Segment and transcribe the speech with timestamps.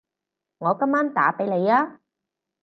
[0.57, 1.99] 我今晚打畀你吖